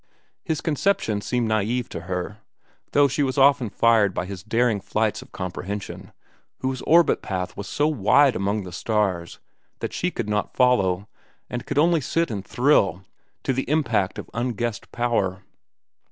His 0.43 0.61
conceptions 0.61 1.27
seemed 1.27 1.47
naive 1.47 1.87
to 1.89 1.99
her, 1.99 2.39
though 2.91 3.07
she 3.07 3.21
was 3.21 3.37
often 3.37 3.69
fired 3.69 4.15
by 4.15 4.25
his 4.25 4.41
daring 4.41 4.81
flights 4.81 5.21
of 5.21 5.31
comprehension, 5.31 6.11
whose 6.61 6.81
orbit 6.87 7.21
path 7.21 7.55
was 7.55 7.67
so 7.67 7.87
wide 7.87 8.35
among 8.35 8.63
the 8.63 8.71
stars 8.71 9.37
that 9.77 9.93
she 9.93 10.09
could 10.09 10.27
not 10.27 10.55
follow 10.57 11.07
and 11.51 11.67
could 11.67 11.77
only 11.77 12.01
sit 12.01 12.31
and 12.31 12.43
thrill 12.43 13.05
to 13.43 13.53
the 13.53 13.69
impact 13.69 14.17
of 14.17 14.27
unguessed 14.33 14.91
power. 14.91 15.43